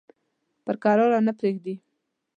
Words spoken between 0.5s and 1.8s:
پر کراره نه پرېږدي.